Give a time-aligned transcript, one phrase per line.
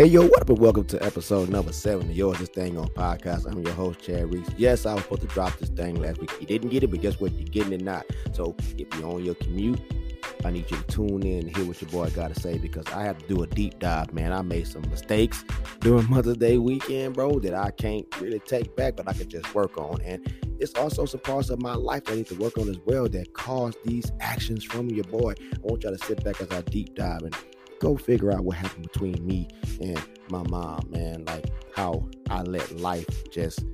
[0.00, 2.88] Hey yo, what up and welcome to episode number seven of yours this thing on
[2.88, 3.44] podcast.
[3.44, 4.48] I'm your host Chad Reese.
[4.56, 6.32] Yes, I was supposed to drop this thing last week.
[6.40, 7.32] You didn't get it, but guess what?
[7.32, 8.06] You're getting it not.
[8.32, 9.78] So if you're on your commute,
[10.42, 12.86] I need you to tune in and hear what your boy got to say because
[12.94, 14.32] I have to do a deep dive, man.
[14.32, 15.44] I made some mistakes
[15.80, 19.54] during Mother's Day weekend, bro, that I can't really take back, but I can just
[19.54, 20.00] work on.
[20.00, 23.06] And it's also some parts of my life I need to work on as well
[23.10, 25.34] that caused these actions from your boy.
[25.38, 27.36] I want y'all to sit back as I deep dive and
[27.80, 29.48] go figure out what happened between me
[29.80, 31.24] and my mom, man.
[31.24, 33.64] Like how I let life just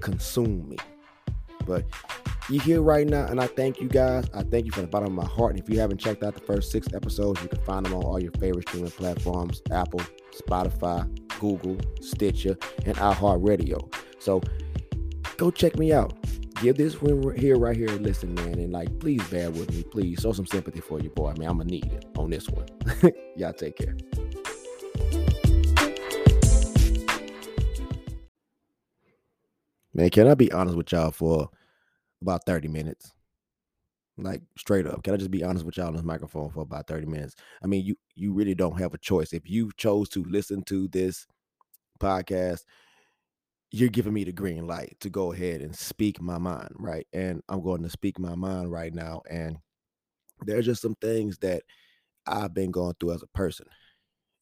[0.00, 0.76] consume me.
[1.64, 1.84] But
[2.48, 4.24] you here right now, and I thank you guys.
[4.34, 5.54] I thank you from the bottom of my heart.
[5.54, 8.02] And if you haven't checked out the first six episodes, you can find them on
[8.02, 10.00] all your favorite streaming platforms Apple,
[10.34, 11.08] Spotify,
[11.40, 13.92] Google, Stitcher, and iHeartRadio.
[14.18, 14.40] So
[15.36, 16.14] go check me out
[16.60, 19.82] give this one here right here listen, man, and like please bear with me.
[19.82, 21.30] Please show some sympathy for your boy.
[21.30, 22.66] I mean, I'm gonna need it on this one.
[23.36, 23.96] Y'all take care.
[29.94, 31.48] Man, can I be honest with y'all for
[32.20, 33.14] about 30 minutes?
[34.18, 35.02] Like straight up.
[35.02, 37.34] Can I just be honest with y'all on this microphone for about 30 minutes?
[37.62, 39.32] I mean, you you really don't have a choice.
[39.32, 41.26] If you chose to listen to this
[41.98, 42.64] podcast,
[43.70, 47.06] you're giving me the green light to go ahead and speak my mind, right?
[47.12, 49.22] And I'm going to speak my mind right now.
[49.28, 49.58] And
[50.42, 51.62] there's just some things that
[52.26, 53.66] I've been going through as a person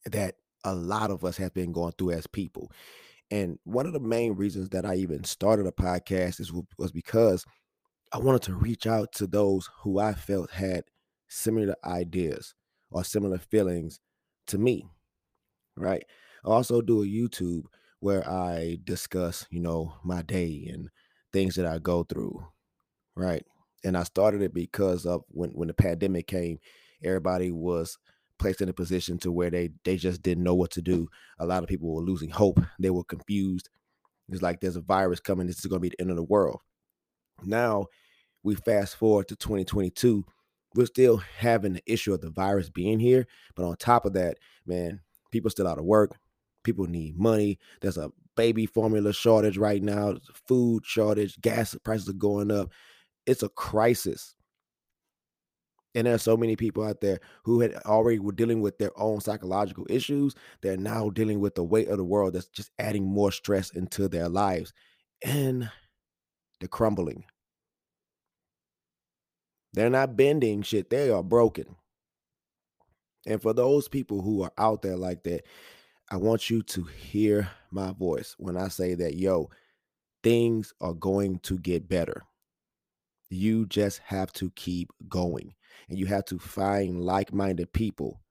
[0.05, 2.71] that a lot of us have been going through as people.
[3.31, 7.43] And one of the main reasons that I even started a podcast is was because
[8.13, 10.83] I wanted to reach out to those who I felt had
[11.27, 12.53] similar ideas
[12.91, 13.99] or similar feelings
[14.47, 14.87] to me.
[15.75, 16.05] Right.
[16.45, 17.63] I also do a YouTube
[17.99, 20.89] where I discuss, you know, my day and
[21.33, 22.45] things that I go through,
[23.15, 23.43] right?
[23.83, 26.59] And I started it because of when when the pandemic came,
[27.03, 27.97] everybody was
[28.37, 31.07] placed in a position to where they they just didn't know what to do.
[31.39, 32.59] A lot of people were losing hope.
[32.79, 33.69] They were confused.
[34.29, 35.47] It's like there's a virus coming.
[35.47, 36.61] This is going to be the end of the world.
[37.43, 37.87] Now
[38.43, 40.25] we fast forward to 2022.
[40.75, 44.37] We're still having the issue of the virus being here, but on top of that,
[44.65, 46.17] man, people still out of work.
[46.65, 47.57] People need money.
[47.79, 50.15] There's a baby formula shortage right now,
[50.47, 52.71] food shortage, gas prices are going up.
[53.25, 54.35] It's a crisis.
[55.95, 58.91] And there are so many people out there who had already were dealing with their
[58.99, 60.35] own psychological issues.
[60.61, 64.09] They're now dealing with the weight of the world that's just adding more stress into
[64.09, 64.73] their lives.
[65.23, 65.69] And
[66.59, 67.23] they're crumbling.
[69.73, 71.75] They're not bending shit, they are broken.
[73.25, 75.45] And for those people who are out there like that,
[76.11, 79.49] I want you to hear my voice when I say that, yo,
[80.23, 82.21] things are going to get better.
[83.31, 85.55] You just have to keep going
[85.89, 88.21] and you have to find like minded people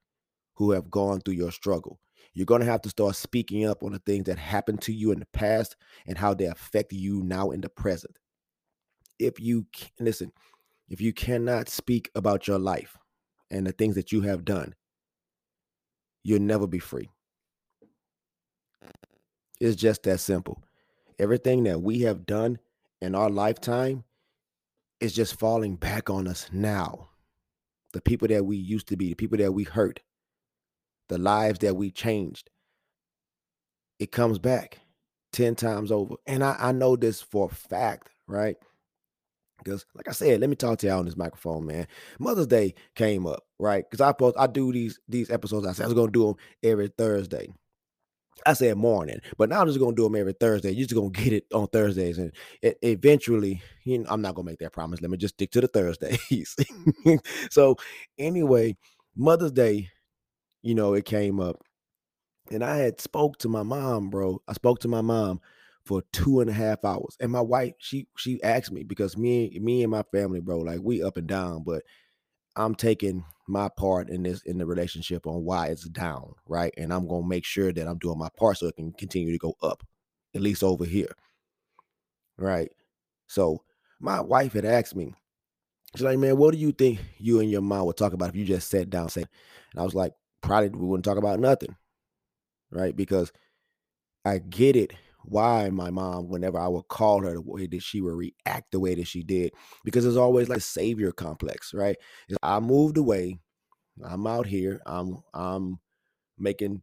[0.54, 1.98] who have gone through your struggle.
[2.32, 5.10] You're going to have to start speaking up on the things that happened to you
[5.10, 8.18] in the past and how they affect you now in the present.
[9.18, 9.66] If you
[9.98, 10.32] listen,
[10.88, 12.96] if you cannot speak about your life
[13.50, 14.74] and the things that you have done,
[16.22, 17.08] you'll never be free.
[19.64, 20.62] It's just that simple.
[21.18, 22.58] Everything that we have done
[23.00, 24.04] in our lifetime
[25.00, 27.08] is just falling back on us now.
[27.94, 30.00] The people that we used to be, the people that we hurt,
[31.08, 32.50] the lives that we changed,
[33.98, 34.80] it comes back
[35.32, 36.16] 10 times over.
[36.26, 38.56] And I, I know this for a fact, right?
[39.56, 41.86] Because, like I said, let me talk to y'all on this microphone, man.
[42.18, 43.82] Mother's Day came up, right?
[43.88, 45.66] Because I post, I do these these episodes.
[45.66, 47.50] I said I was gonna do them every Thursday.
[48.46, 50.70] I said morning, but now I'm just gonna do them every Thursday.
[50.72, 54.46] You're just gonna get it on Thursdays, and it, eventually, you know, I'm not gonna
[54.46, 55.00] make that promise.
[55.00, 56.56] Let me just stick to the Thursdays.
[57.50, 57.76] so,
[58.18, 58.76] anyway,
[59.16, 59.88] Mother's Day,
[60.62, 61.62] you know, it came up,
[62.50, 64.42] and I had spoke to my mom, bro.
[64.48, 65.40] I spoke to my mom
[65.84, 69.58] for two and a half hours, and my wife, she she asked me because me
[69.60, 71.82] me and my family, bro, like we up and down, but
[72.56, 76.72] I'm taking my part in this in the relationship on why it's down, right?
[76.76, 79.38] And I'm gonna make sure that I'm doing my part so it can continue to
[79.38, 79.84] go up,
[80.34, 81.14] at least over here.
[82.38, 82.70] Right.
[83.26, 83.62] So
[84.00, 85.14] my wife had asked me,
[85.94, 88.36] she's like, man, what do you think you and your mom would talk about if
[88.36, 89.22] you just sat down, say,
[89.72, 90.12] and I was like,
[90.42, 91.76] probably we wouldn't talk about nothing.
[92.70, 92.94] Right.
[92.96, 93.32] Because
[94.24, 94.92] I get it
[95.26, 98.80] why my mom, whenever I would call her the way that she would react the
[98.80, 99.52] way that she did,
[99.84, 101.96] because it's always like savior complex, right?
[102.42, 103.38] I moved away,
[104.04, 105.78] I'm out here, I'm I'm
[106.38, 106.82] making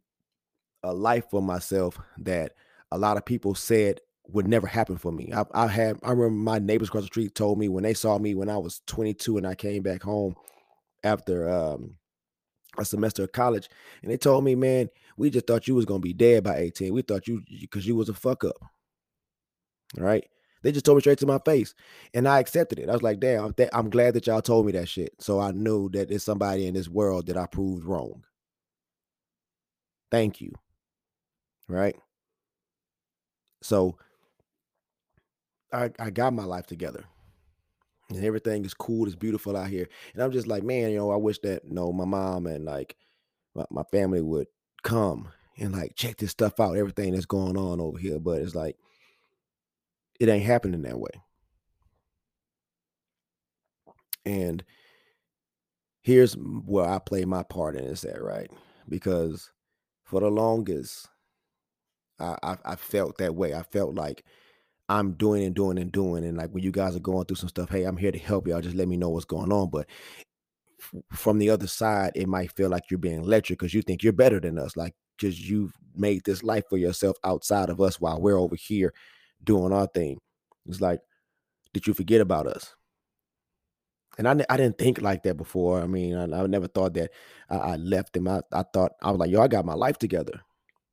[0.82, 2.52] a life for myself that
[2.90, 5.32] a lot of people said would never happen for me.
[5.34, 8.18] I, I had I remember my neighbors across the street told me when they saw
[8.18, 10.34] me when I was 22 and I came back home
[11.04, 11.96] after um
[12.78, 13.68] a semester of college,
[14.02, 16.92] and they told me, man, we just thought you was gonna be dead by 18.
[16.94, 18.56] We thought you because you was a fuck up.
[19.98, 20.24] All right.
[20.62, 21.74] They just told me straight to my face,
[22.14, 22.88] and I accepted it.
[22.88, 25.88] I was like, "Damn, I'm glad that y'all told me that shit." So I knew
[25.90, 28.22] that there's somebody in this world that I proved wrong.
[30.10, 30.52] Thank you.
[31.68, 31.96] Right.
[33.62, 33.96] So
[35.72, 37.04] I I got my life together,
[38.16, 39.06] and everything is cool.
[39.06, 41.74] It's beautiful out here, and I'm just like, man, you know, I wish that you
[41.74, 42.96] know my mom and like
[43.54, 44.46] my, my family would
[44.82, 45.28] come
[45.58, 48.18] and like check this stuff out, everything that's going on over here.
[48.18, 48.76] But it's like
[50.20, 51.10] it ain't happening that way.
[54.24, 54.64] And
[56.02, 58.50] here's where I play my part in is that right?
[58.88, 59.50] Because
[60.04, 61.08] for the longest,
[62.18, 63.54] I, I, I felt that way.
[63.54, 64.24] I felt like
[64.92, 67.48] I'm doing and doing and doing, and like when you guys are going through some
[67.48, 68.60] stuff, hey, I'm here to help y'all.
[68.60, 69.70] Just let me know what's going on.
[69.70, 69.88] But
[71.12, 74.12] from the other side, it might feel like you're being lectured because you think you're
[74.12, 78.20] better than us, like because you've made this life for yourself outside of us while
[78.20, 78.92] we're over here
[79.42, 80.18] doing our thing.
[80.68, 81.00] It's like,
[81.72, 82.74] did you forget about us?
[84.18, 85.80] And I, I didn't think like that before.
[85.80, 87.12] I mean, I, I never thought that
[87.48, 88.28] I, I left them.
[88.28, 90.42] I, I thought I was like, yo, I got my life together.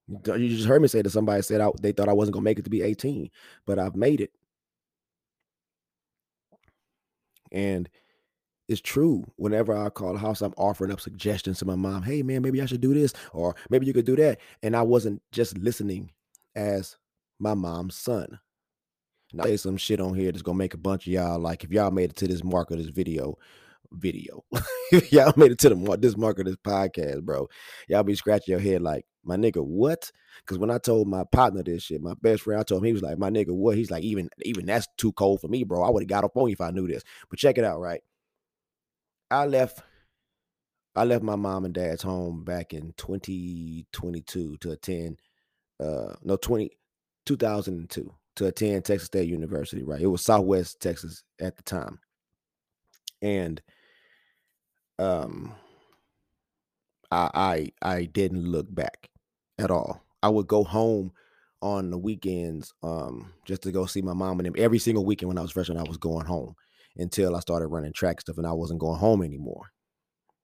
[0.09, 2.59] You just heard me say that somebody said I, they thought I wasn't gonna make
[2.59, 3.29] it to be 18,
[3.65, 4.31] but I've made it.
[7.51, 7.89] And
[8.67, 9.25] it's true.
[9.35, 12.03] Whenever I call the house, I'm offering up suggestions to my mom.
[12.03, 14.39] Hey man, maybe I should do this, or maybe you could do that.
[14.63, 16.11] And I wasn't just listening
[16.56, 16.97] as
[17.39, 18.39] my mom's son.
[19.31, 21.63] And I say some shit on here that's gonna make a bunch of y'all like
[21.63, 23.38] if y'all made it to this mark of this video,
[23.91, 24.44] video.
[24.91, 27.47] if y'all made it to the this mark of this podcast, bro,
[27.88, 30.12] y'all be scratching your head like, my nigga, what?
[30.40, 32.94] Because when I told my partner this shit, my best friend, I told him he
[32.94, 33.78] was like, my nigga, what?
[33.78, 35.84] He's like, even even that's too cold for me, bro.
[35.84, 37.04] I would have got up on you if I knew this.
[37.30, 38.02] But check it out, right?
[39.31, 39.81] I left
[40.96, 45.20] I left my mom and dad's home back in 2022 to attend
[45.80, 46.72] uh no 20
[47.26, 50.02] 2002 to attend Texas State University, right?
[50.02, 52.00] It was Southwest Texas at the time.
[53.22, 53.62] And
[54.98, 55.56] um
[57.12, 59.08] I I I didn't look back
[59.59, 60.01] at all.
[60.21, 61.11] I would go home
[61.61, 65.27] on the weekends um just to go see my mom and them every single weekend
[65.27, 66.56] when I was freshman I was going home
[66.95, 69.71] until I started running track stuff and I wasn't going home anymore.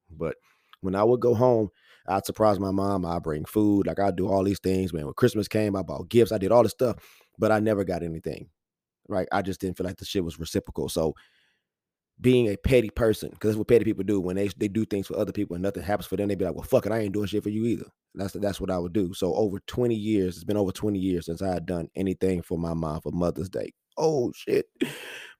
[0.09, 0.35] But
[0.81, 1.69] when I would go home,
[2.07, 3.06] I'd surprise my mom.
[3.06, 3.88] I'd bring food.
[3.88, 5.06] Like I'd do all these things, man.
[5.06, 6.31] When Christmas came, I bought gifts.
[6.31, 6.97] I did all this stuff,
[7.39, 8.50] but I never got anything.
[9.07, 9.27] Right.
[9.31, 10.89] I just didn't feel like the shit was reciprocal.
[10.89, 11.13] So
[12.21, 15.07] being a petty person, because that's what petty people do when they they do things
[15.07, 17.00] for other people and nothing happens for them, they be like, Well, fuck it, I
[17.00, 17.85] ain't doing shit for you either.
[18.15, 19.13] That's that's what I would do.
[19.13, 22.57] So over 20 years, it's been over 20 years since I had done anything for
[22.57, 23.73] my mom for Mother's Day.
[23.97, 24.65] Oh shit.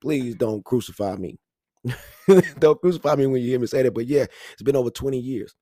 [0.02, 1.40] Please don't crucify me.
[2.60, 3.94] don't crucify me when you hear me say that.
[3.94, 5.56] But yeah, it's been over 20 years.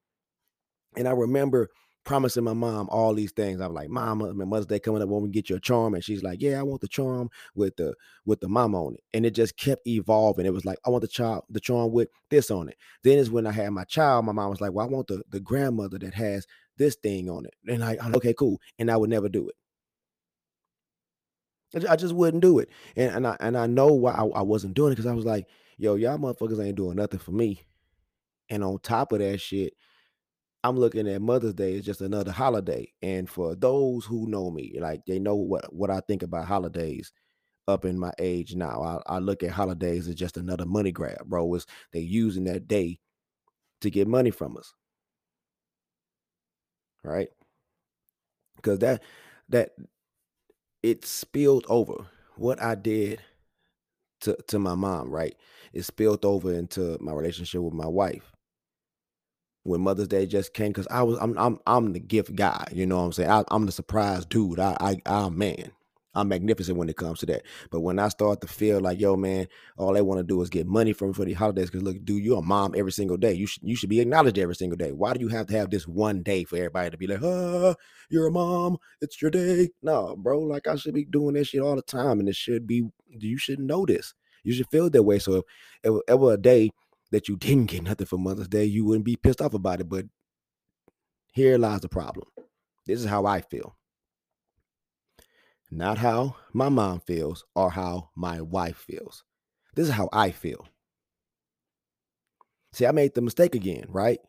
[0.95, 1.69] And I remember
[2.03, 3.61] promising my mom all these things.
[3.61, 5.93] I'm like, Mama, my Mother's Day coming up, when we get you a charm?
[5.93, 7.93] And she's like, Yeah, I want the charm with the
[8.25, 9.03] with the mom on it.
[9.13, 10.45] And it just kept evolving.
[10.45, 12.77] It was like, I want the child, the charm with this on it.
[13.03, 15.23] Then is when I had my child, my mom was like, Well, I want the,
[15.29, 16.45] the grandmother that has
[16.77, 17.53] this thing on it.
[17.67, 18.59] And I, I'm okay, cool.
[18.79, 19.55] And I would never do it.
[21.89, 22.69] I just wouldn't do it.
[22.95, 25.25] And and I and I know why I, I wasn't doing it because I was
[25.25, 25.47] like,
[25.77, 27.61] yo, y'all motherfuckers ain't doing nothing for me.
[28.49, 29.73] And on top of that shit,
[30.63, 32.91] I'm looking at Mother's Day as just another holiday.
[33.01, 37.11] And for those who know me, like they know what what I think about holidays
[37.67, 38.81] up in my age now.
[39.07, 41.53] I, I look at holidays as just another money grab, bro.
[41.55, 42.99] Is they using that day
[43.81, 44.73] to get money from us.
[47.03, 47.29] Right?
[48.55, 49.03] Because that
[49.49, 49.71] that
[50.83, 52.07] it spilled over.
[52.35, 53.21] What I did
[54.21, 55.35] to to my mom, right?
[55.73, 58.32] It spilled over into my relationship with my wife.
[59.63, 62.85] When Mother's Day just came, because I was I'm I'm I'm the gift guy, you
[62.85, 63.29] know what I'm saying?
[63.29, 64.59] I, am the surprise dude.
[64.59, 65.71] I I I'm man.
[66.15, 67.43] I'm magnificent when it comes to that.
[67.71, 70.49] But when I start to feel like, yo, man, all they want to do is
[70.49, 71.71] get money from for the holidays.
[71.71, 73.33] Because look, dude, you're a mom every single day.
[73.33, 74.91] You should you should be acknowledged every single day.
[74.91, 77.73] Why do you have to have this one day for everybody to be like, ah,
[78.09, 79.69] you're a mom, it's your day?
[79.81, 82.67] No, bro, like I should be doing this shit all the time, and it should
[82.67, 82.83] be.
[83.09, 84.13] You should know this.
[84.43, 85.19] You should feel that way.
[85.19, 85.43] So
[85.83, 86.71] if ever a day
[87.13, 89.87] that you didn't get nothing for Mother's Day, you wouldn't be pissed off about it.
[89.87, 90.05] But
[91.31, 92.27] here lies the problem.
[92.85, 93.75] This is how I feel
[95.73, 99.23] not how my mom feels or how my wife feels.
[99.75, 100.67] This is how I feel.
[102.73, 104.19] See, I made the mistake again, right?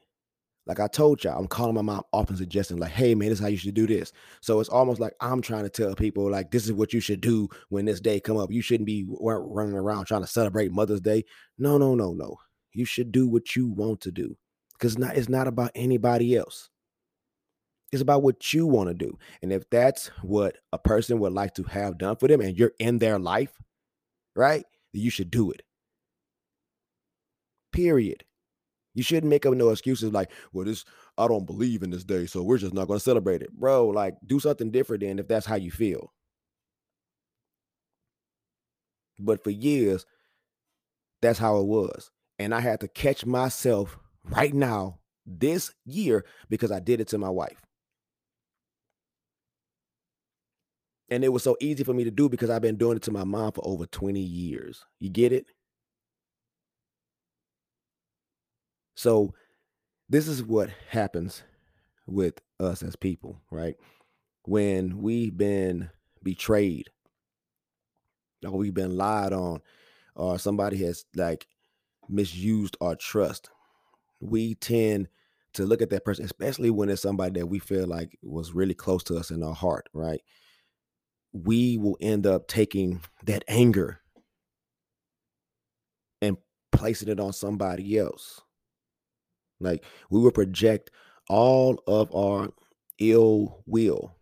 [0.66, 3.42] Like I told y'all, I'm calling my mom often suggesting, like, hey man, this is
[3.42, 4.12] how you should do this.
[4.40, 7.20] So it's almost like I'm trying to tell people, like, this is what you should
[7.20, 8.50] do when this day come up.
[8.50, 11.24] You shouldn't be running around trying to celebrate Mother's Day.
[11.58, 12.38] No, no, no, no.
[12.74, 14.36] You should do what you want to do.
[14.72, 16.68] Because not it's not about anybody else.
[17.92, 19.16] It's about what you want to do.
[19.40, 22.72] And if that's what a person would like to have done for them and you're
[22.80, 23.52] in their life,
[24.34, 24.64] right?
[24.92, 25.62] You should do it.
[27.72, 28.24] Period.
[28.94, 30.84] You shouldn't make up no excuses like, well, this
[31.18, 33.52] I don't believe in this day, so we're just not going to celebrate it.
[33.52, 36.12] Bro, like do something different then if that's how you feel.
[39.20, 40.06] But for years,
[41.22, 42.10] that's how it was.
[42.38, 47.18] And I had to catch myself right now this year because I did it to
[47.18, 47.60] my wife.
[51.10, 53.12] And it was so easy for me to do because I've been doing it to
[53.12, 54.84] my mom for over 20 years.
[54.98, 55.46] You get it?
[58.96, 59.34] So,
[60.08, 61.42] this is what happens
[62.06, 63.76] with us as people, right?
[64.44, 65.90] When we've been
[66.22, 66.90] betrayed,
[68.44, 69.60] or we've been lied on,
[70.14, 71.46] or somebody has like
[72.08, 73.50] misused our trust,
[74.20, 75.08] we tend
[75.54, 78.74] to look at that person, especially when it's somebody that we feel like was really
[78.74, 80.20] close to us in our heart, right?
[81.32, 84.00] We will end up taking that anger
[86.20, 86.36] and
[86.72, 88.40] placing it on somebody else.
[89.60, 90.90] Like we will project
[91.28, 92.50] all of our
[92.98, 94.14] ill will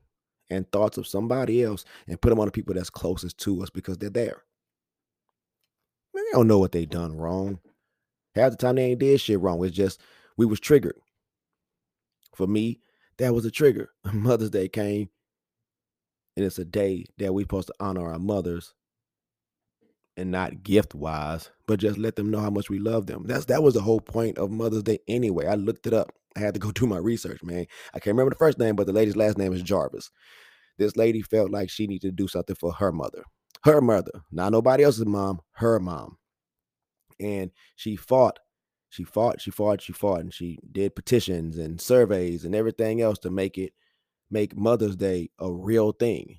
[0.50, 3.70] and thoughts of somebody else and put them on the people that's closest to us
[3.70, 4.42] because they're there.
[6.14, 7.58] They don't know what they done wrong.
[8.34, 9.64] Half the time they ain't did shit wrong.
[9.64, 10.00] It's just
[10.36, 10.96] we was triggered.
[12.34, 12.80] For me,
[13.18, 13.90] that was a trigger.
[14.12, 15.10] Mother's Day came,
[16.36, 18.74] and it's a day that we supposed to honor our mothers
[20.16, 23.24] and not gift wise, but just let them know how much we love them.
[23.26, 25.46] That's that was the whole point of Mother's Day anyway.
[25.46, 26.12] I looked it up.
[26.36, 27.66] I had to go do my research, man.
[27.94, 30.10] I can't remember the first name, but the lady's last name is Jarvis.
[30.78, 33.24] This lady felt like she needed to do something for her mother.
[33.64, 36.16] Her mother, not nobody else's mom, her mom.
[37.22, 38.38] And she fought,
[38.88, 43.18] she fought, she fought, she fought, and she did petitions and surveys and everything else
[43.20, 43.72] to make it
[44.30, 46.38] make Mother's Day a real thing.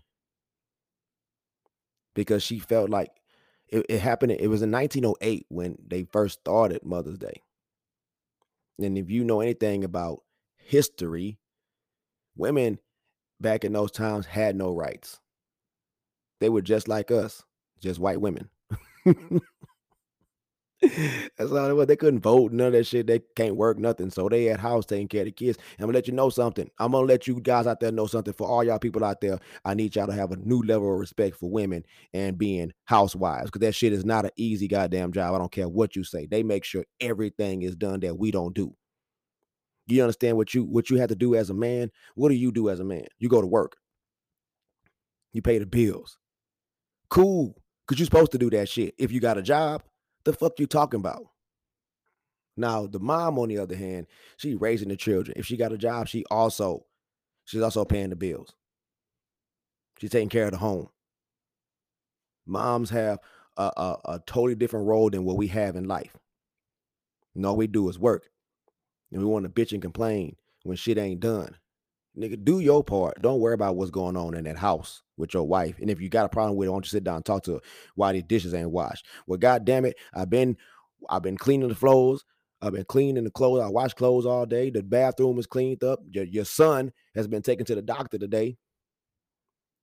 [2.16, 3.10] Because she felt like
[3.70, 4.34] it, it happened.
[4.34, 7.42] It was in 1908 when they first started Mother's Day.
[8.80, 10.22] And if you know anything about
[10.58, 11.40] history,
[12.36, 12.80] women
[13.40, 15.20] back in those times had no rights.
[16.40, 17.44] They were just like us,
[17.80, 18.50] just white women.
[21.38, 21.88] That's all it was.
[21.88, 23.08] They couldn't vote, none of that shit.
[23.08, 24.10] They can't work, nothing.
[24.10, 25.58] So they at house taking care of the kids.
[25.80, 26.70] I'm gonna let you know something.
[26.78, 28.34] I'm gonna let you guys out there know something.
[28.34, 31.00] For all y'all people out there, I need y'all to have a new level of
[31.00, 33.50] respect for women and being housewives.
[33.50, 35.34] Cause that shit is not an easy goddamn job.
[35.34, 36.25] I don't care what you say.
[36.25, 38.75] They make sure everything is done that we don't do.
[39.88, 41.92] You understand what you what you have to do as a man?
[42.16, 43.06] What do you do as a man?
[43.20, 43.78] You go to work.
[45.32, 46.18] You pay the bills.
[47.10, 47.56] Cool.
[47.88, 48.96] Cause you're supposed to do that shit.
[48.98, 49.84] If you got a job,
[50.25, 51.27] the fuck you talking about?
[52.56, 55.36] Now, the mom, on the other hand, she raising the children.
[55.38, 56.86] If she got a job, she also
[57.46, 58.53] she's also paying the bills.
[60.00, 60.89] She's taking care of the home.
[62.46, 63.20] Moms have
[63.58, 66.18] a, a, a totally different role than what we have in life.
[67.36, 68.30] And all we do is work.
[69.12, 71.56] And we want to bitch and complain when shit ain't done.
[72.18, 73.22] Nigga, do your part.
[73.22, 75.77] Don't worry about what's going on in that house with your wife.
[75.79, 77.43] And if you got a problem with it, why don't you sit down and talk
[77.43, 77.60] to her
[77.96, 79.05] why these dishes ain't washed?
[79.27, 80.58] Well, god damn it, I've been
[81.10, 82.24] I've been cleaning the floors.
[82.62, 83.62] I've been cleaning the clothes.
[83.62, 84.70] I wash clothes all day.
[84.70, 86.00] The bathroom is cleaned up.
[86.10, 88.58] Your, your son has been taken to the doctor today.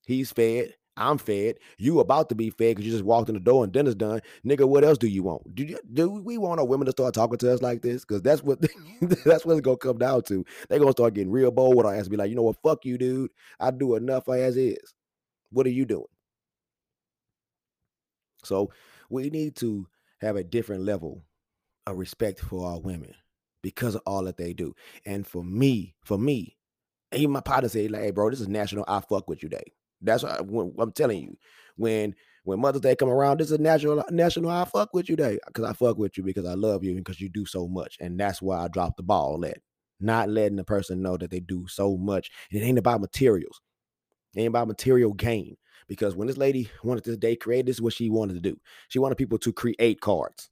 [0.06, 0.74] He's fed.
[0.96, 1.56] I'm fed.
[1.78, 4.20] You about to be fed because you just walked in the door and dinner's done.
[4.46, 5.54] Nigga, what else do you want?
[5.54, 8.04] Do you, do we want our women to start talking to us like this?
[8.04, 8.60] Because that's what
[9.00, 10.44] that's what it's gonna come down to.
[10.68, 12.08] They're gonna start getting real bold with our ass.
[12.08, 12.62] Be like, you know what?
[12.62, 13.30] Fuck you, dude.
[13.58, 14.94] I do enough as is.
[15.50, 16.04] What are you doing?
[18.44, 18.70] So
[19.08, 19.86] we need to
[20.20, 21.24] have a different level
[21.86, 23.14] of respect for our women
[23.62, 24.74] because of all that they do.
[25.04, 26.56] And for me, for me,
[27.12, 29.72] even my partner said, like, hey, bro, this is National I Fuck With You Day.
[30.00, 31.36] That's what, I, am telling you.
[31.76, 32.14] When
[32.44, 35.64] when Mother's Day come around, this is national national I fuck with you day because
[35.64, 38.18] I fuck with you because I love you and because you do so much, and
[38.18, 39.58] that's why I dropped the ball at
[40.00, 42.30] not letting the person know that they do so much.
[42.50, 43.60] And it ain't about materials,
[44.34, 45.56] it ain't about material gain.
[45.88, 48.58] Because when this lady wanted this day created, this is what she wanted to do.
[48.88, 50.50] She wanted people to create cards,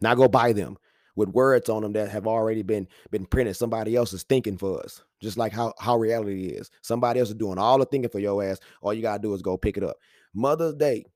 [0.00, 0.76] Now go buy them
[1.16, 3.56] with words on them that have already been been printed.
[3.56, 6.70] Somebody else is thinking for us, just like how how reality is.
[6.82, 8.60] Somebody else is doing all the thinking for your ass.
[8.82, 9.96] All you gotta do is go pick it up.
[10.34, 11.06] Mother's Day,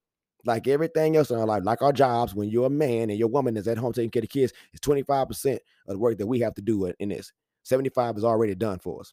[0.45, 3.29] like everything else in our life, like our jobs, when you're a man and your
[3.29, 6.27] woman is at home taking care of the kids, it's 25% of the work that
[6.27, 7.33] we have to do in this.
[7.65, 9.13] 75 is already done for us.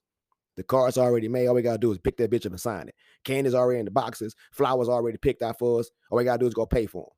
[0.57, 1.47] The card's already made.
[1.47, 2.95] All we gotta do is pick that bitch up and sign it.
[3.23, 4.35] Candy's already in the boxes.
[4.51, 5.89] Flowers already picked out for us.
[6.09, 7.13] All we gotta do is go pay for them.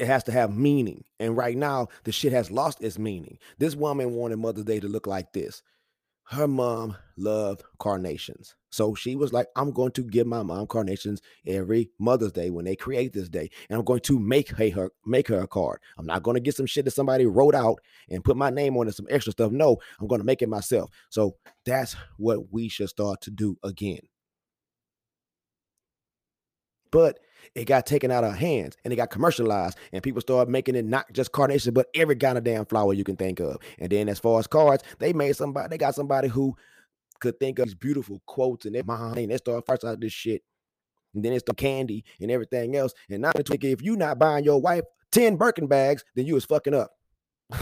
[0.00, 1.04] it has to have meaning.
[1.20, 3.38] And right now, the shit has lost its meaning.
[3.58, 5.62] This woman wanted Mother's Day to look like this.
[6.30, 8.54] Her mom loved carnations.
[8.70, 12.64] So she was like, I'm going to give my mom carnations every Mother's Day when
[12.64, 13.50] they create this day.
[13.68, 15.80] And I'm going to make her make her a card.
[15.98, 18.76] I'm not going to get some shit that somebody wrote out and put my name
[18.76, 19.50] on it, some extra stuff.
[19.50, 20.90] No, I'm going to make it myself.
[21.08, 21.34] So
[21.64, 23.98] that's what we should start to do again.
[26.90, 27.20] But
[27.54, 30.84] it got taken out of hands and it got commercialized and people started making it
[30.84, 33.58] not just carnations but every kind of damn flower you can think of.
[33.78, 36.54] And then as far as cards they made somebody they got somebody who
[37.20, 40.12] could think of these beautiful quotes and their mind and they started first out this
[40.12, 40.42] shit.
[41.14, 42.92] And then it's the candy and everything else.
[43.08, 46.44] And not now if you not buying your wife 10 Birkin bags then you was
[46.44, 46.92] fucking up.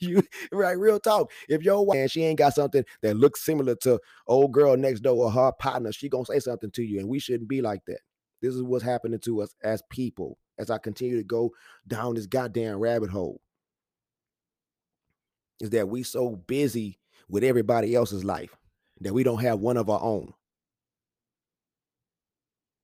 [0.00, 1.32] You right real talk.
[1.48, 5.00] If your wife and she ain't got something that looks similar to old girl next
[5.00, 7.80] door or her partner she gonna say something to you and we shouldn't be like
[7.88, 7.98] that
[8.42, 11.52] this is what's happening to us as people as I continue to go
[11.86, 13.40] down this goddamn rabbit hole.
[15.60, 18.56] Is that we so busy with everybody else's life
[19.00, 20.34] that we don't have one of our own.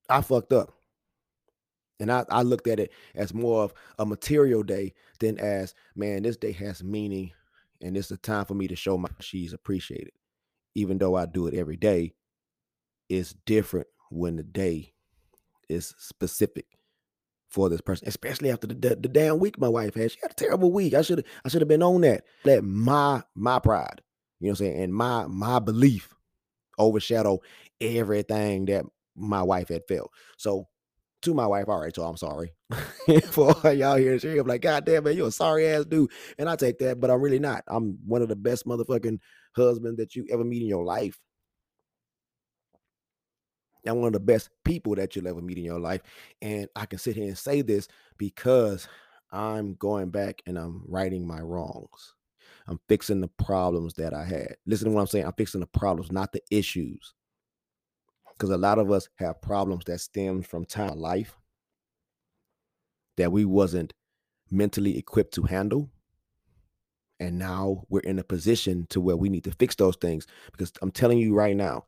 [0.08, 0.72] I fucked up.
[2.00, 6.22] And I, I looked at it as more of a material day than as, man,
[6.22, 7.32] this day has meaning
[7.80, 10.12] and it's a time for me to show my she's appreciated.
[10.74, 12.14] Even though I do it every day,
[13.08, 14.94] it's different when the day
[15.68, 16.66] is specific
[17.48, 20.12] for this person, especially after the, the, the damn week my wife had.
[20.12, 20.94] She had a terrible week.
[20.94, 22.25] I should have I should have been on that.
[22.44, 24.02] Let my my pride,
[24.40, 26.14] you know what I'm saying, and my my belief
[26.78, 27.40] overshadow
[27.80, 28.84] everything that
[29.16, 30.10] my wife had felt.
[30.37, 30.68] So
[31.22, 32.52] to my wife, all right, so I'm sorry
[33.30, 34.18] for y'all here.
[34.22, 36.10] I'm like, God damn man, you're a sorry ass dude.
[36.38, 37.64] And I take that, but I'm really not.
[37.66, 39.18] I'm one of the best motherfucking
[39.56, 41.18] husbands that you ever meet in your life.
[43.88, 46.02] I'm one of the best people that you'll ever meet in your life.
[46.42, 48.88] And I can sit here and say this because
[49.30, 52.14] I'm going back and I'm righting my wrongs.
[52.66, 54.57] I'm fixing the problems that I had.
[54.66, 55.24] Listen to what I'm saying.
[55.24, 57.14] I'm fixing the problems, not the issues.
[58.33, 61.37] Because a lot of us have problems that stem from time life
[63.16, 63.94] that we wasn't
[64.51, 65.90] mentally equipped to handle.
[67.20, 70.27] And now we're in a position to where we need to fix those things.
[70.53, 71.87] Because I'm telling you right now,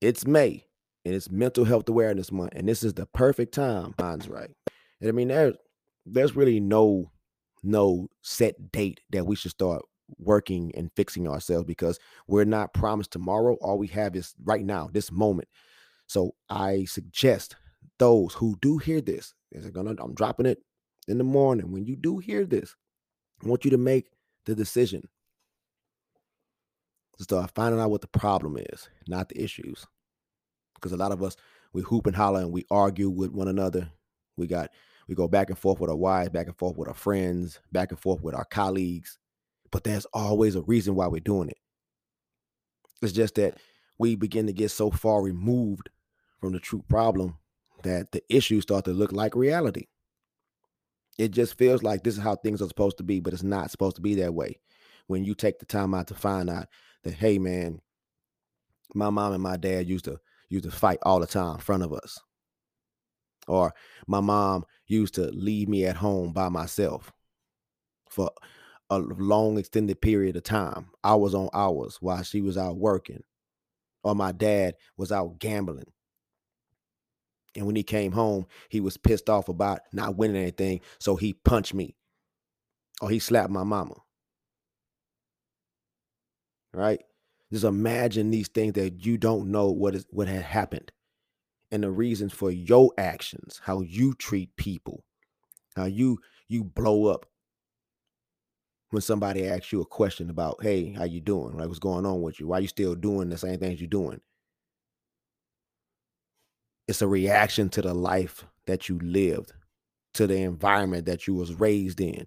[0.00, 0.64] it's May
[1.04, 3.94] and it's mental health awareness month, and this is the perfect time.
[3.98, 4.50] Mine's right.
[5.00, 5.54] And I mean, there's
[6.06, 7.10] there's really no
[7.62, 9.82] no set date that we should start
[10.18, 13.56] working and fixing ourselves because we're not promised tomorrow.
[13.60, 15.48] All we have is right now, this moment.
[16.06, 17.56] So I suggest
[17.98, 20.58] those who do hear this, is it gonna I'm dropping it
[21.08, 21.72] in the morning.
[21.72, 22.74] When you do hear this,
[23.42, 24.06] I want you to make
[24.46, 25.08] the decision
[27.24, 29.86] start finding out what the problem is, not the issues.
[30.74, 31.36] Because a lot of us,
[31.72, 33.90] we hoop and holler and we argue with one another.
[34.36, 34.70] We got,
[35.08, 37.90] we go back and forth with our wives, back and forth with our friends, back
[37.90, 39.18] and forth with our colleagues.
[39.70, 41.58] But there's always a reason why we're doing it.
[43.02, 43.58] It's just that
[43.98, 45.90] we begin to get so far removed
[46.40, 47.36] from the true problem
[47.82, 49.86] that the issues start to look like reality.
[51.18, 53.70] It just feels like this is how things are supposed to be, but it's not
[53.72, 54.60] supposed to be that way.
[55.08, 56.68] When you take the time out to find out
[57.02, 57.80] that hey man,
[58.94, 61.82] my mom and my dad used to used to fight all the time in front
[61.82, 62.18] of us.
[63.46, 63.74] Or
[64.06, 67.12] my mom used to leave me at home by myself
[68.08, 68.30] for
[68.90, 73.22] a long extended period of time, hours on hours while she was out working.
[74.02, 75.92] Or my dad was out gambling.
[77.56, 80.80] And when he came home, he was pissed off about not winning anything.
[81.00, 81.96] So he punched me
[83.00, 83.94] or he slapped my mama
[86.72, 87.00] right?
[87.52, 90.92] Just imagine these things that you don't know what is what had happened
[91.70, 95.04] and the reasons for your actions, how you treat people,
[95.76, 97.26] how you you blow up
[98.90, 101.56] when somebody asks you a question about, hey, how you doing?
[101.56, 102.48] Like what's going on with you?
[102.48, 104.20] Why you still doing the same things you're doing?
[106.86, 109.52] It's a reaction to the life that you lived,
[110.14, 112.26] to the environment that you was raised in.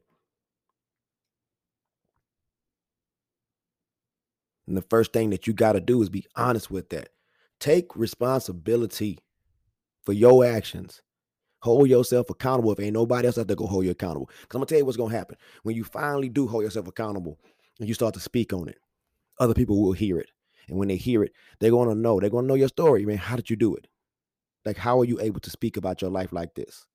[4.72, 7.10] And the first thing that you got to do is be honest with that.
[7.60, 9.20] Take responsibility
[10.06, 11.02] for your actions.
[11.60, 14.28] Hold yourself accountable if ain't nobody else out there go hold you accountable.
[14.28, 15.36] Because I'm gonna tell you what's gonna happen.
[15.64, 17.38] When you finally do hold yourself accountable
[17.82, 18.78] and you start to speak on it,
[19.42, 20.30] other people will hear it.
[20.70, 22.22] And when they hear it, they're gonna know.
[22.22, 23.06] They're gonna know your story.
[23.06, 23.88] Man, how did you do it?
[24.64, 26.86] Like, how are you able to speak about your life like this?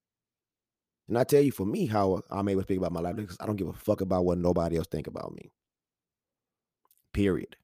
[1.09, 3.37] And I tell you, for me, how I'm able to speak about my life because
[3.39, 5.53] I don't give a fuck about what nobody else think about me.
[7.13, 7.55] Period.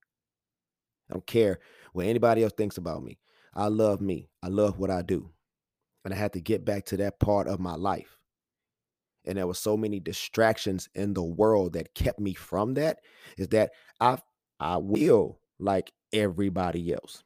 [1.12, 1.60] I don't care
[1.94, 3.20] what anybody else thinks about me.
[3.54, 4.30] I love me.
[4.42, 5.30] I love what I do.
[6.04, 8.18] And I had to get back to that part of my life.
[9.24, 13.00] and there were so many distractions in the world that kept me from that
[13.38, 14.18] is that I
[14.60, 17.24] I will like everybody else.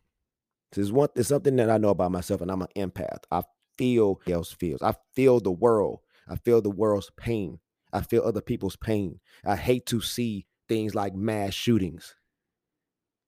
[0.73, 3.25] This is one it's something that I know about myself, and I'm an empath.
[3.33, 3.45] I
[3.79, 4.83] feel else feels.
[4.83, 6.01] I feel the world.
[6.29, 7.61] I feel the world's pain.
[7.95, 9.21] I feel other people's pain.
[9.47, 12.16] I hate to see things like mass shootings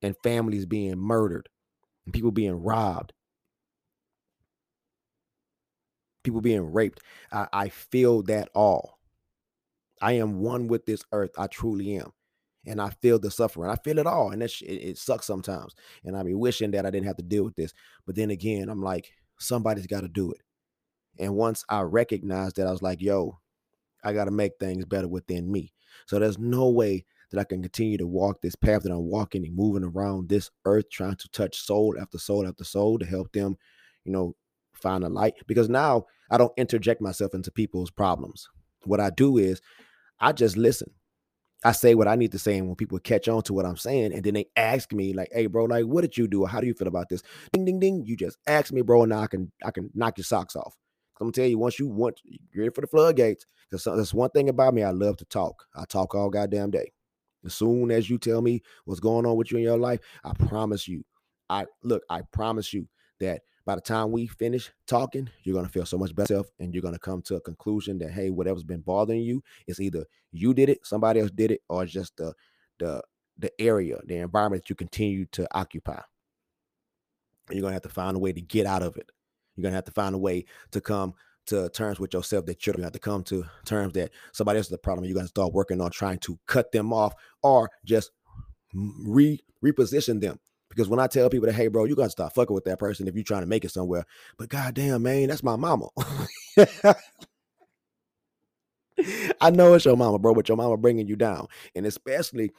[0.02, 1.48] and families being murdered
[2.04, 3.12] and people being robbed,
[6.24, 7.00] people being raped.
[7.32, 8.98] I, I feel that all.
[10.00, 11.30] I am one with this earth.
[11.38, 12.12] I truly am.
[12.66, 13.70] And I feel the suffering.
[13.70, 14.30] I feel it all.
[14.30, 15.74] And it, it sucks sometimes.
[16.04, 17.72] And I be wishing that I didn't have to deal with this.
[18.06, 20.40] But then again, I'm like, somebody's got to do it.
[21.18, 23.38] And once I recognized that, I was like, yo,
[24.04, 25.72] I got to make things better within me.
[26.06, 29.44] So there's no way that I can continue to walk this path that I'm walking
[29.44, 33.32] and moving around this earth, trying to touch soul after soul after soul to help
[33.32, 33.56] them,
[34.04, 34.34] you know,
[34.72, 35.34] find a light.
[35.46, 38.48] Because now I don't interject myself into people's problems.
[38.84, 39.60] What I do is
[40.20, 40.92] I just listen.
[41.64, 43.76] I say what I need to say, and when people catch on to what I'm
[43.76, 46.44] saying, and then they ask me, like, "Hey, bro, like, what did you do?
[46.44, 47.20] How do you feel about this?"
[47.52, 48.04] Ding, ding, ding.
[48.06, 50.76] You just ask me, bro, and now I can I can knock your socks off.
[51.20, 53.44] I'm gonna tell you, once you want, you're ready for the floodgates.
[53.68, 54.82] Because that's one thing about me.
[54.82, 55.66] I love to talk.
[55.74, 56.92] I talk all goddamn day.
[57.44, 60.32] As soon as you tell me what's going on with you in your life, I
[60.34, 61.04] promise you,
[61.48, 62.88] I look, I promise you
[63.20, 66.82] that by the time we finish talking, you're gonna feel so much better and you're
[66.82, 70.68] gonna come to a conclusion that hey, whatever's been bothering you, it's either you did
[70.68, 72.32] it, somebody else did it, or just the
[72.78, 73.02] the
[73.38, 76.00] the area, the environment that you continue to occupy.
[77.48, 79.10] And you're gonna have to find a way to get out of it.
[79.54, 81.14] You're gonna have to find a way to come
[81.48, 84.66] to terms with yourself that you're gonna have to come to terms that somebody else
[84.66, 85.04] is the problem.
[85.04, 88.10] You're gonna start working on trying to cut them off or just
[88.74, 90.38] re reposition them.
[90.68, 93.08] Because when I tell people that, hey, bro, you gotta stop fucking with that person
[93.08, 94.04] if you're trying to make it somewhere.
[94.36, 95.88] But goddamn, man, that's my mama.
[99.40, 101.46] I know it's your mama, bro, but your mama bringing you down.
[101.74, 102.50] And especially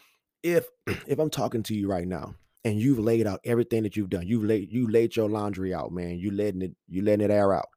[0.43, 0.67] if
[1.07, 4.27] if I'm talking to you right now and you've laid out everything that you've done,
[4.27, 6.17] you've laid you laid your laundry out, man.
[6.17, 7.67] You letting it you letting it air out,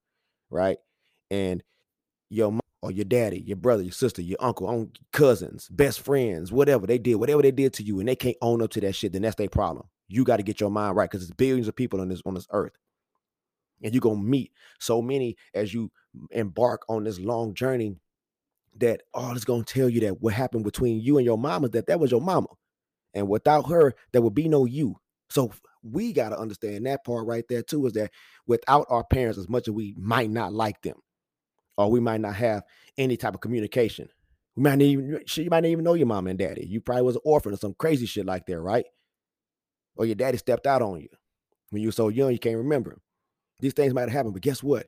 [0.50, 0.78] right?
[1.32, 1.62] And
[2.28, 6.52] your mom or your daddy, your brother, your sister, your uncle, own cousins, best friends,
[6.52, 8.94] whatever they did, whatever they did to you, and they can't own up to that
[8.94, 9.86] shit, then that's their problem.
[10.08, 12.34] You got to get your mind right because it's billions of people on this on
[12.34, 12.74] this earth,
[13.82, 15.90] and you're gonna meet so many as you
[16.30, 17.96] embark on this long journey
[18.76, 21.86] that all is gonna tell you that what happened between you and your mama that
[21.86, 22.48] that was your mama,
[23.14, 24.96] and without her there would be no you.
[25.30, 25.50] So
[25.82, 28.10] we got to understand that part right there too is that
[28.46, 30.96] without our parents, as much as we might not like them,
[31.84, 32.62] or we might not have
[32.98, 34.08] any type of communication.
[34.56, 36.66] We might not even you might not even know your mom and daddy.
[36.66, 38.84] You probably was an orphan or some crazy shit like that, right?
[39.96, 41.08] Or your daddy stepped out on you
[41.70, 42.98] when you were so young you can't remember.
[43.60, 44.86] These things might have happened, but guess what?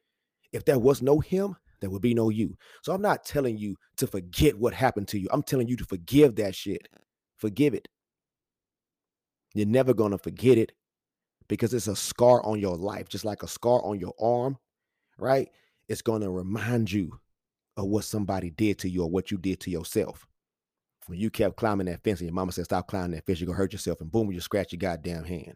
[0.53, 2.57] If there was no him, there would be no you.
[2.83, 5.29] So I'm not telling you to forget what happened to you.
[5.31, 6.89] I'm telling you to forgive that shit.
[7.37, 7.89] Forgive it.
[9.55, 10.73] You're never gonna forget it
[11.49, 14.59] because it's a scar on your life, just like a scar on your arm,
[15.19, 15.49] right?
[15.89, 17.19] It's going to remind you
[17.77, 20.27] of what somebody did to you or what you did to yourself.
[21.07, 23.47] When you kept climbing that fence and your mama said, Stop climbing that fence, you're
[23.47, 24.01] going to hurt yourself.
[24.01, 25.55] And boom, you scratch your goddamn hand.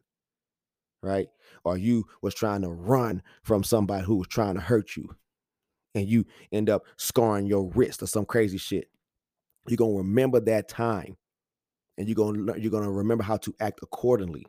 [1.03, 1.29] Right?
[1.65, 5.09] Or you was trying to run from somebody who was trying to hurt you
[5.95, 8.89] and you end up scarring your wrist or some crazy shit.
[9.69, 11.17] You're going to remember that time
[11.97, 14.47] and you're going to you're going to remember how to act accordingly.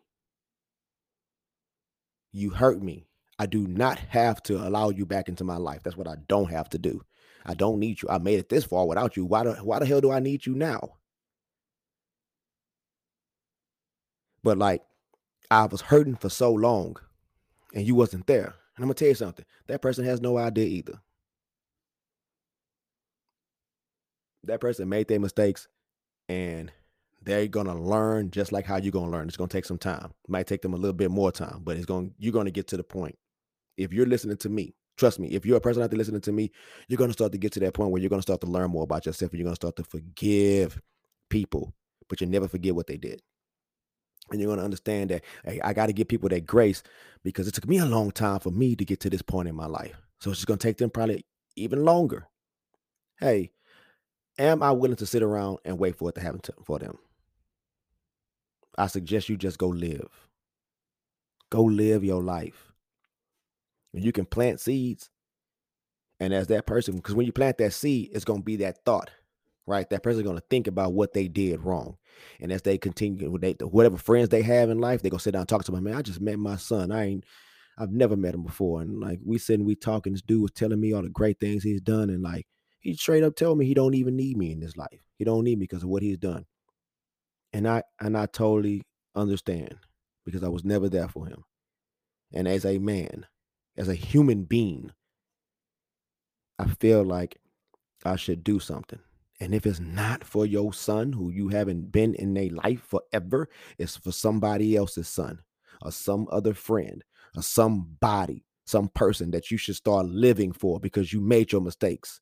[2.31, 3.08] You hurt me.
[3.39, 5.81] I do not have to allow you back into my life.
[5.81, 7.01] That's what I don't have to do.
[7.45, 8.09] I don't need you.
[8.09, 9.25] I made it this far without you.
[9.25, 10.97] Why, why the hell do I need you now?
[14.43, 14.81] But like,
[15.49, 16.97] I was hurting for so long
[17.73, 18.55] and you wasn't there.
[18.75, 20.99] And I'm going to tell you something that person has no idea either.
[24.43, 25.67] That person made their mistakes
[26.27, 26.71] and
[27.21, 29.27] they're gonna learn just like how you're gonna learn.
[29.27, 30.13] It's gonna take some time.
[30.23, 32.49] It might take them a little bit more time, but it's going to you're gonna
[32.49, 33.17] get to the point
[33.79, 36.31] if you're listening to me, trust me, if you're a person out there listening to
[36.31, 36.51] me,
[36.87, 38.47] you're going to start to get to that point where you're going to start to
[38.47, 40.79] learn more about yourself and you're going to start to forgive
[41.29, 41.73] people,
[42.09, 43.21] but you never forget what they did.
[44.29, 46.83] And you're going to understand that hey, I got to give people that grace
[47.23, 49.55] because it took me a long time for me to get to this point in
[49.55, 49.95] my life.
[50.19, 52.27] So it's just going to take them probably even longer.
[53.19, 53.51] Hey,
[54.37, 56.97] am I willing to sit around and wait for it to happen to, for them?
[58.77, 60.27] I suggest you just go live.
[61.49, 62.68] Go live your life
[63.93, 65.09] you can plant seeds.
[66.19, 68.83] And as that person, because when you plant that seed, it's going to be that
[68.85, 69.09] thought,
[69.65, 69.89] right?
[69.89, 71.97] That person's going to think about what they did wrong.
[72.41, 75.31] And as they continue, they, whatever friends they have in life, they're going to sit
[75.31, 75.83] down and talk to them.
[75.83, 76.91] Man, I just met my son.
[76.91, 77.25] I ain't,
[77.77, 78.81] I've never met him before.
[78.81, 81.63] And like we sitting, we talking, this dude was telling me all the great things
[81.63, 82.09] he's done.
[82.09, 82.45] And like,
[82.81, 85.01] he straight up told me he don't even need me in this life.
[85.17, 86.45] He don't need me because of what he's done.
[87.51, 88.83] And I and I totally
[89.15, 89.79] understand
[90.25, 91.43] because I was never there for him.
[92.33, 93.25] And as a man,
[93.79, 94.91] as a human being,
[96.59, 97.39] I feel like
[98.03, 98.99] I should do something.
[99.39, 103.47] And if it's not for your son who you haven't been in their life forever,
[103.77, 105.39] it's for somebody else's son
[105.81, 111.13] or some other friend or somebody, some person that you should start living for because
[111.13, 112.19] you made your mistakes.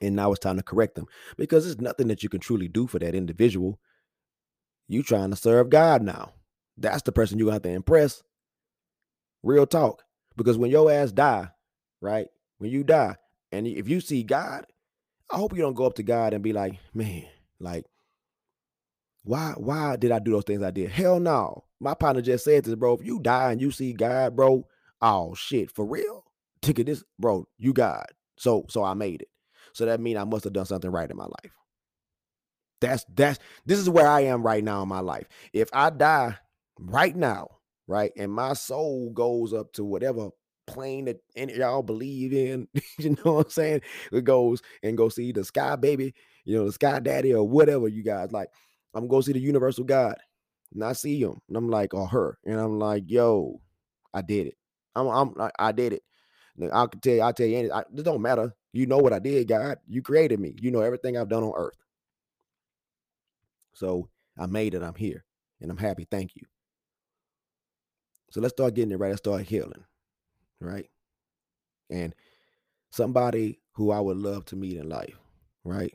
[0.00, 2.86] And now it's time to correct them because there's nothing that you can truly do
[2.86, 3.78] for that individual.
[4.88, 6.32] You trying to serve God now.
[6.78, 8.22] That's the person you have to impress.
[9.42, 10.05] Real talk.
[10.36, 11.48] Because when your ass die,
[12.00, 12.28] right?
[12.58, 13.16] When you die,
[13.52, 14.66] and if you see God,
[15.30, 17.24] I hope you don't go up to God and be like, man,
[17.58, 17.84] like,
[19.24, 20.90] why, why did I do those things I did?
[20.90, 21.64] Hell no.
[21.80, 22.94] My partner just said this, bro.
[22.94, 24.66] If you die and you see God, bro,
[25.02, 26.24] oh shit, for real?
[26.62, 28.06] Ticket this, bro, you God.
[28.36, 29.28] So, so I made it.
[29.72, 31.52] So that means I must have done something right in my life.
[32.80, 35.26] That's that's this is where I am right now in my life.
[35.52, 36.36] If I die
[36.78, 37.48] right now,
[37.86, 40.30] right, and my soul goes up to whatever
[40.66, 42.68] plane that any y'all believe in,
[42.98, 43.80] you know what I'm saying?
[44.12, 47.88] It goes and go see the sky baby, you know, the sky daddy or whatever
[47.88, 48.48] you guys like.
[48.94, 50.16] I'm gonna go see the universal God.
[50.74, 53.60] And I see him, and I'm like, or her, and I'm like, yo,
[54.12, 54.56] I did it.
[54.94, 56.02] I'm, I'm, I did it.
[56.72, 58.54] I can tell you, I tell you, I, it don't matter.
[58.72, 59.78] You know what I did, God.
[59.88, 60.54] You created me.
[60.60, 61.76] You know everything I've done on earth.
[63.74, 64.82] So I made it.
[64.82, 65.24] I'm here,
[65.60, 66.06] and I'm happy.
[66.10, 66.42] Thank you.
[68.36, 69.08] So let's start getting it right.
[69.08, 69.86] Let's start healing
[70.60, 70.86] right?
[71.90, 72.14] And
[72.90, 75.18] somebody who I would love to meet in life,
[75.64, 75.94] right?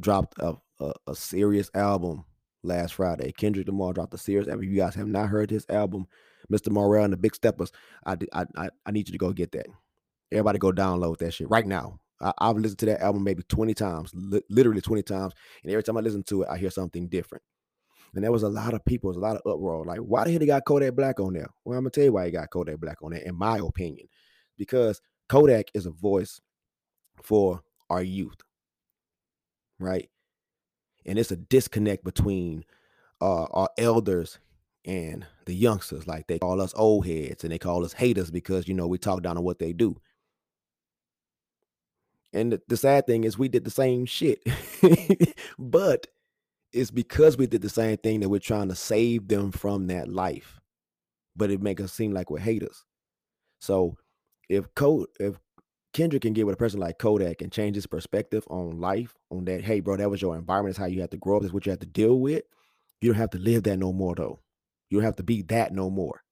[0.00, 2.24] Dropped a, a, a serious album
[2.62, 3.32] last Friday.
[3.32, 4.64] Kendrick Lamar dropped a serious album.
[4.64, 6.06] If you guys have not heard his album,
[6.50, 6.70] Mr.
[6.70, 7.70] Morale and the Big Steppers,
[8.06, 9.66] I, I, I, I need you to go get that.
[10.32, 11.98] Everybody go download that shit right now.
[12.18, 15.34] I, have listened to that album maybe 20 times, li- literally 20 times.
[15.62, 17.42] And every time I listen to it, I hear something different.
[18.14, 19.84] And there was a lot of people, was a lot of uproar.
[19.84, 21.48] Like, why the hell he got Kodak Black on there?
[21.64, 24.08] Well, I'm gonna tell you why he got Kodak Black on there, in my opinion,
[24.56, 26.40] because Kodak is a voice
[27.22, 28.40] for our youth,
[29.78, 30.08] right?
[31.06, 32.64] And it's a disconnect between
[33.20, 34.38] uh, our elders
[34.84, 36.06] and the youngsters.
[36.06, 38.98] Like they call us old heads and they call us haters because you know we
[38.98, 39.96] talk down on what they do.
[42.32, 44.42] And the, the sad thing is we did the same shit,
[45.58, 46.06] but
[46.72, 50.08] it's because we did the same thing that we're trying to save them from that
[50.08, 50.60] life.
[51.36, 52.84] But it make us seem like we're haters.
[53.60, 53.96] So
[54.48, 55.38] if Code if
[55.94, 59.44] Kendrick can get with a person like Kodak and change his perspective on life, on
[59.46, 61.52] that, hey, bro, that was your environment, is how you have to grow up, is
[61.52, 62.44] what you have to deal with.
[63.00, 64.40] You don't have to live that no more, though.
[64.90, 66.22] You don't have to be that no more.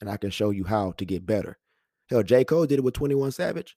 [0.00, 1.58] And I can show you how to get better.
[2.08, 2.44] Hell, J.
[2.44, 3.76] Cole did it with 21 Savage.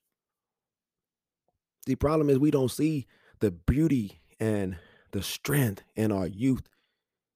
[1.86, 3.06] The problem is we don't see
[3.40, 4.76] the beauty and
[5.12, 6.68] the strength in our youth.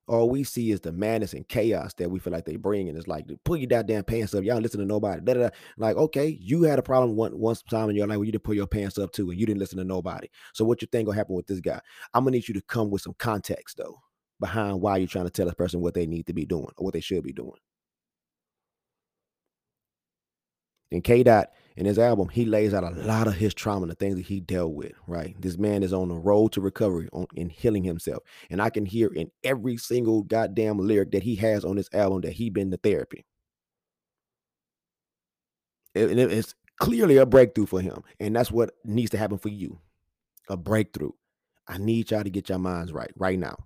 [0.09, 2.99] All we see is the madness and chaos that we feel like they bring, and
[2.99, 4.43] it's like pull your goddamn pants up.
[4.43, 5.21] Y'all listen to nobody.
[5.23, 5.49] Da, da, da.
[5.79, 8.45] Like, okay, you had a problem one once time in your life where you didn't
[8.45, 10.27] pull your pants up too, and you didn't listen to nobody.
[10.55, 11.81] So what you think gonna happen with this guy?
[12.13, 13.97] I'm gonna need you to come with some context though
[14.41, 16.85] behind why you're trying to tell a person what they need to be doing or
[16.85, 17.53] what they should be doing.
[20.93, 23.91] And K Dot in his album, he lays out a lot of his trauma and
[23.91, 25.35] the things that he dealt with, right?
[25.41, 28.23] This man is on the road to recovery on, and healing himself.
[28.51, 32.21] And I can hear in every single goddamn lyric that he has on this album
[32.21, 33.25] that he been to therapy.
[35.95, 38.03] And it's clearly a breakthrough for him.
[38.21, 39.79] And that's what needs to happen for you.
[40.49, 41.13] A breakthrough.
[41.69, 43.57] I need y'all to get your minds right right now.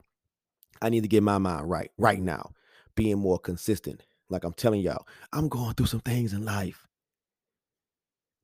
[0.81, 2.53] I need to get my mind right right now.
[2.95, 4.05] Being more consistent.
[4.29, 6.86] Like I'm telling y'all, I'm going through some things in life.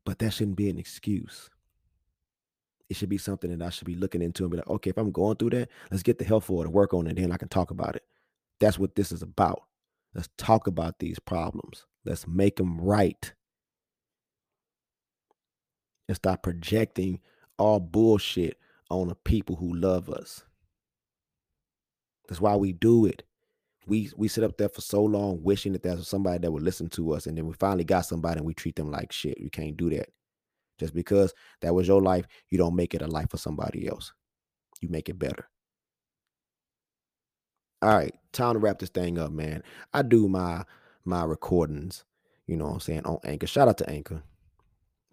[0.05, 1.51] But that shouldn't be an excuse.
[2.89, 4.99] It should be something that I should be looking into and be like, okay, if
[4.99, 7.17] I'm going through that, let's get the help for it and work on it.
[7.17, 8.05] Then I can talk about it.
[8.61, 9.63] That's what this is about.
[10.15, 11.87] Let's talk about these problems.
[12.05, 13.33] Let's make them right.
[16.09, 17.21] And stop projecting
[17.59, 18.59] all bullshit
[18.91, 20.45] on the people who love us.
[22.29, 23.23] That's why we do it
[23.87, 26.89] we we sit up there for so long wishing that there's somebody that would listen
[26.91, 29.39] to us and then we finally got somebody and we treat them like shit.
[29.39, 30.09] You can't do that.
[30.79, 34.13] Just because that was your life you don't make it a life for somebody else.
[34.81, 35.49] You make it better.
[37.81, 39.63] All right time to wrap this thing up man.
[39.93, 40.65] I do my
[41.05, 42.05] my recordings
[42.47, 43.47] you know what i'm saying on anchor.
[43.47, 44.23] Shout out to anchor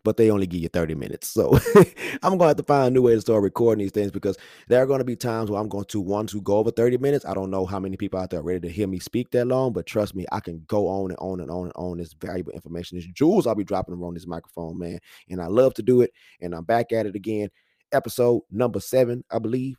[0.03, 1.29] but they only give you 30 minutes.
[1.29, 1.57] So
[2.23, 4.81] I'm gonna have to find a new way to start recording these things because there
[4.81, 7.25] are gonna be times where I'm going to want to go over 30 minutes.
[7.25, 9.45] I don't know how many people out there are ready to hear me speak that
[9.45, 12.13] long, but trust me, I can go on and on and on and on this
[12.13, 12.97] valuable information.
[12.97, 14.99] This jewels I'll be dropping around this microphone, man.
[15.29, 16.11] And I love to do it.
[16.41, 17.49] And I'm back at it again.
[17.91, 19.77] Episode number seven, I believe.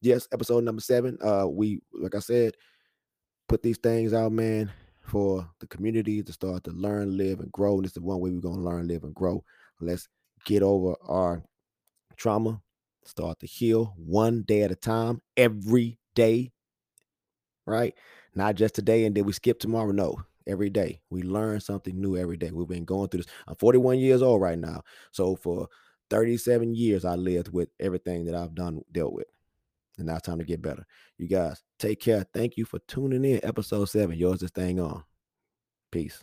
[0.00, 1.18] Yes, episode number seven.
[1.22, 2.54] Uh, we like I said,
[3.48, 4.72] put these things out, man
[5.10, 7.74] for the community to start to learn, live, and grow.
[7.74, 9.44] And this is one way we're going to learn, live, and grow.
[9.80, 10.08] Let's
[10.44, 11.42] get over our
[12.16, 12.62] trauma,
[13.04, 16.52] start to heal one day at a time, every day,
[17.66, 17.92] right?
[18.36, 19.90] Not just today and then we skip tomorrow.
[19.90, 21.00] No, every day.
[21.10, 22.52] We learn something new every day.
[22.52, 23.32] We've been going through this.
[23.48, 24.82] I'm 41 years old right now.
[25.10, 25.68] So for
[26.10, 29.26] 37 years, I lived with everything that I've done, dealt with.
[30.00, 30.84] And now it's time to get better.
[31.18, 32.26] You guys take care.
[32.34, 33.40] Thank you for tuning in.
[33.44, 34.16] Episode seven.
[34.16, 35.04] Yours is staying on.
[35.92, 36.22] Peace.